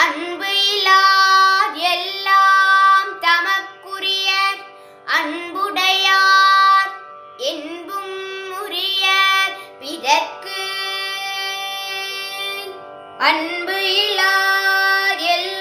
அன்பு 0.00 0.50
இல்லார் 0.66 1.74
எல்லாம் 1.90 3.10
தமக்குரிய 3.20 4.30
அன்புடையார் 5.18 6.92
என்பும் 7.50 8.16
உரிய 8.62 9.04
பிறர்க்கு. 9.80 10.60
அன்பு 13.28 13.78
இல்லார் 13.96 15.22
எல்லாம் 15.36 15.51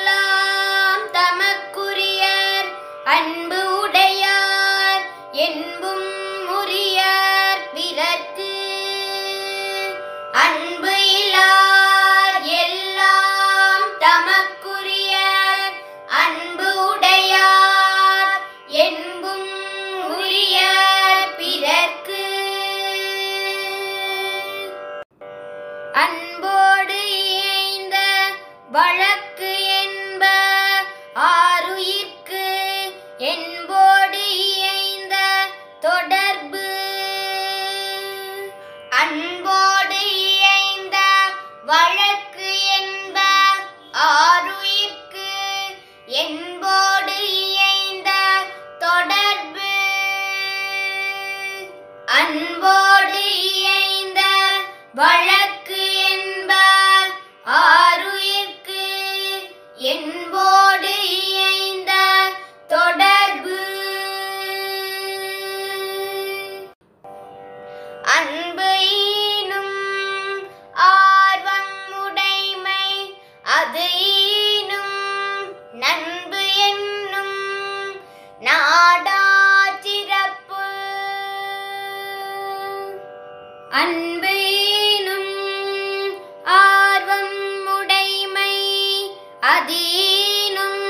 அதீனும் 89.52 90.84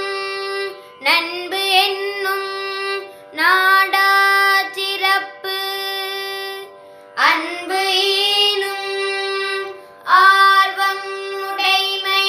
நண்பு 1.05 1.61
என்னும் 1.83 2.49
நாடா 3.39 4.09
சிறப்பு 4.75 5.55
அன்பு 7.27 7.79
ஈனும் 8.09 8.91
ஆர்வம் 10.19 11.07
உடைமை 11.44 12.27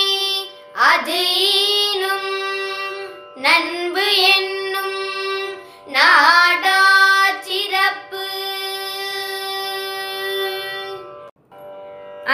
அது 0.88 1.18
ஈனும் 1.50 2.30
நண்பு 3.46 4.06
என்னும் 4.32 4.98
நாடா 5.96 6.78
சிறப்பு 7.48 8.24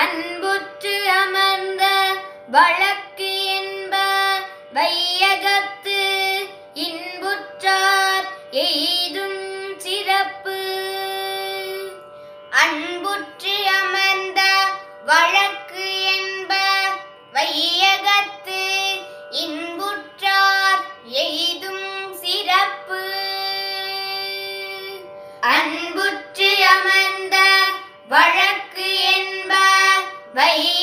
அன்புற்று 0.00 0.94
அமர்ந்த 1.18 1.84
வழக்கு 2.50 3.27
வையகத்து 4.72 6.00
இன்புற்றார் 6.74 8.26
எய்தும் 8.50 9.78
சிறப்பு. 9.78 10.56
அன்புற்று 12.50 13.54
அமர்ந்த 13.80 14.40
வழக்கு 15.04 15.86
என்ப 16.16 16.54
வையகத்து 17.32 18.60
இன்புற்றார் 19.30 20.82
எய்தும் 21.04 22.14
சிறப்பு. 22.14 23.02
அன்புற்று 25.40 26.50
அமர்ந்த 26.74 27.36
வழக்கு 28.08 28.88
என்ப 29.16 29.54
வை 30.34 30.77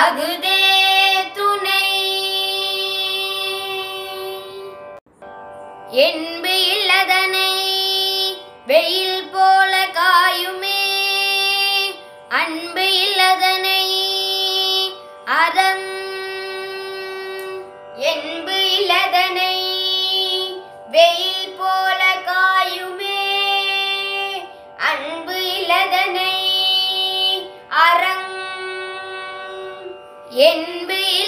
அகுதே 0.00 0.58
துணை. 1.36 1.86
என் 6.04 6.27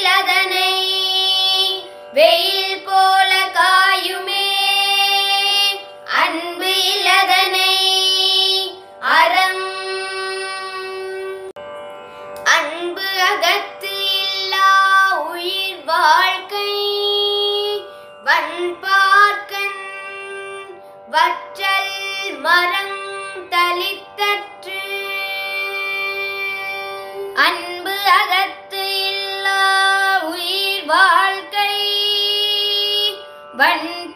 வெயிலதனை 0.03 0.69
வெயில் 2.15 2.60
文 33.61 34.10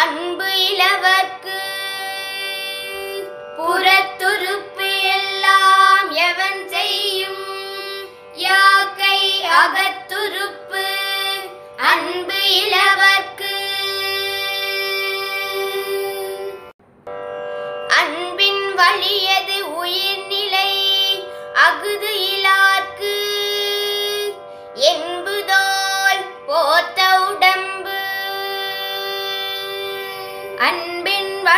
அன்பு 0.00 0.44
இளவர்க்கு. 0.44 1.58
புறத்துருப்பு 3.56 4.88
எல்லாம் 5.02 6.10
எவன் 6.10 6.68
செய்யும்? 6.68 7.44
யாக்கை 8.34 9.44
அகத்துருப்பு 9.62 10.84
அன்பு 11.76 12.38
இளவர்க்கு. 12.62 13.54
அன்பின் 17.88 18.74
வழியது 18.74 19.29